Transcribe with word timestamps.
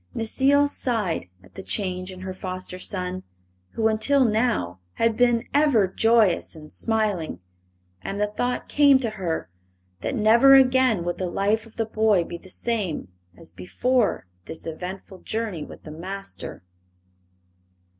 Necile 0.15 0.67
sighed 0.67 1.27
at 1.43 1.53
the 1.53 1.61
change 1.61 2.11
in 2.11 2.21
her 2.21 2.33
foster 2.33 2.79
son, 2.79 3.21
who 3.73 3.87
until 3.87 4.25
now 4.25 4.79
had 4.93 5.15
been 5.15 5.43
ever 5.53 5.87
joyous 5.87 6.55
and 6.55 6.73
smiling, 6.73 7.39
and 8.01 8.19
the 8.19 8.25
thought 8.25 8.67
came 8.67 8.97
to 8.97 9.11
her 9.11 9.47
that 9.99 10.15
never 10.15 10.55
again 10.55 11.03
would 11.03 11.19
the 11.19 11.29
life 11.29 11.67
of 11.67 11.75
the 11.75 11.85
boy 11.85 12.23
be 12.23 12.39
the 12.39 12.49
same 12.49 13.09
as 13.37 13.51
before 13.51 14.25
this 14.45 14.65
eventful 14.65 15.19
journey 15.19 15.63
with 15.63 15.83
the 15.83 15.91
Master. 15.91 16.63